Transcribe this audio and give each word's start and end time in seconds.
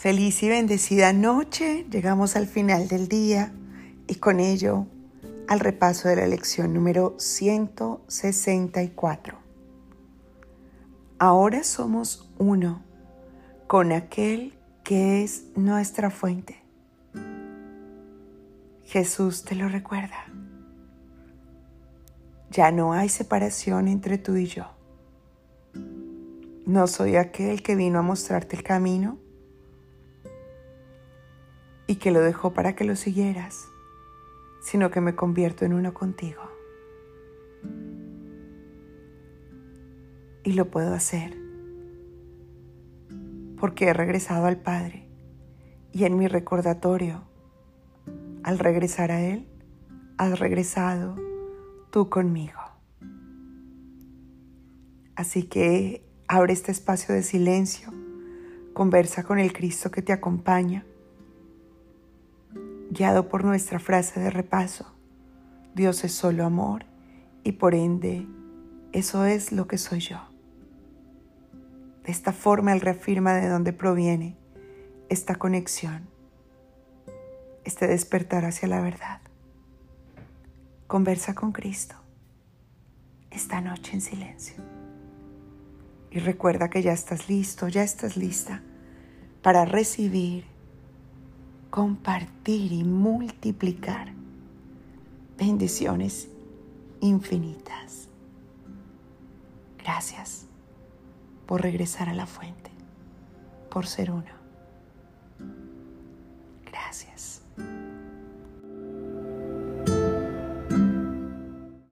Feliz 0.00 0.42
y 0.42 0.48
bendecida 0.48 1.12
noche. 1.12 1.86
Llegamos 1.90 2.34
al 2.34 2.46
final 2.46 2.88
del 2.88 3.06
día 3.06 3.52
y 4.06 4.14
con 4.14 4.40
ello 4.40 4.86
al 5.46 5.60
repaso 5.60 6.08
de 6.08 6.16
la 6.16 6.26
lección 6.26 6.72
número 6.72 7.16
164. 7.18 9.36
Ahora 11.18 11.62
somos 11.64 12.32
uno 12.38 12.82
con 13.66 13.92
aquel 13.92 14.54
que 14.84 15.22
es 15.22 15.44
nuestra 15.54 16.08
fuente. 16.08 16.56
Jesús 18.84 19.44
te 19.44 19.54
lo 19.54 19.68
recuerda. 19.68 20.24
Ya 22.50 22.72
no 22.72 22.94
hay 22.94 23.10
separación 23.10 23.86
entre 23.86 24.16
tú 24.16 24.36
y 24.36 24.46
yo. 24.46 24.64
No 26.64 26.86
soy 26.86 27.16
aquel 27.16 27.62
que 27.62 27.76
vino 27.76 27.98
a 27.98 28.02
mostrarte 28.02 28.56
el 28.56 28.62
camino 28.62 29.18
y 31.90 31.96
que 31.96 32.12
lo 32.12 32.20
dejó 32.20 32.54
para 32.54 32.76
que 32.76 32.84
lo 32.84 32.94
siguieras, 32.94 33.66
sino 34.62 34.92
que 34.92 35.00
me 35.00 35.16
convierto 35.16 35.64
en 35.64 35.72
uno 35.72 35.92
contigo. 35.92 36.40
Y 40.44 40.52
lo 40.52 40.70
puedo 40.70 40.94
hacer 40.94 41.36
porque 43.58 43.86
he 43.86 43.92
regresado 43.92 44.46
al 44.46 44.58
Padre 44.58 45.08
y 45.90 46.04
en 46.04 46.16
mi 46.16 46.28
recordatorio, 46.28 47.24
al 48.44 48.60
regresar 48.60 49.10
a 49.10 49.20
Él, 49.22 49.48
has 50.16 50.38
regresado 50.38 51.16
tú 51.90 52.08
conmigo. 52.08 52.60
Así 55.16 55.42
que 55.42 56.08
abre 56.28 56.52
este 56.52 56.70
espacio 56.70 57.16
de 57.16 57.24
silencio, 57.24 57.92
conversa 58.74 59.24
con 59.24 59.40
el 59.40 59.52
Cristo 59.52 59.90
que 59.90 60.02
te 60.02 60.12
acompaña 60.12 60.86
guiado 62.90 63.28
por 63.28 63.44
nuestra 63.44 63.78
frase 63.78 64.20
de 64.20 64.30
repaso, 64.30 64.94
Dios 65.74 66.04
es 66.04 66.12
solo 66.12 66.44
amor 66.44 66.84
y 67.44 67.52
por 67.52 67.74
ende 67.74 68.26
eso 68.92 69.24
es 69.24 69.52
lo 69.52 69.66
que 69.66 69.78
soy 69.78 70.00
yo. 70.00 70.18
De 72.04 72.12
esta 72.12 72.32
forma 72.32 72.72
Él 72.72 72.80
reafirma 72.80 73.34
de 73.34 73.48
dónde 73.48 73.72
proviene 73.72 74.36
esta 75.08 75.36
conexión, 75.36 76.08
este 77.64 77.86
despertar 77.86 78.44
hacia 78.44 78.68
la 78.68 78.80
verdad. 78.80 79.20
Conversa 80.86 81.34
con 81.34 81.52
Cristo 81.52 81.94
esta 83.30 83.60
noche 83.60 83.92
en 83.94 84.00
silencio. 84.00 84.56
Y 86.10 86.18
recuerda 86.18 86.68
que 86.68 86.82
ya 86.82 86.92
estás 86.92 87.28
listo, 87.28 87.68
ya 87.68 87.84
estás 87.84 88.16
lista 88.16 88.62
para 89.42 89.64
recibir 89.64 90.49
compartir 91.70 92.72
y 92.72 92.84
multiplicar 92.84 94.12
bendiciones 95.38 96.28
infinitas. 97.00 98.08
Gracias 99.78 100.46
por 101.46 101.62
regresar 101.62 102.08
a 102.08 102.14
la 102.14 102.26
fuente, 102.26 102.70
por 103.70 103.86
ser 103.86 104.10
uno. 104.10 104.39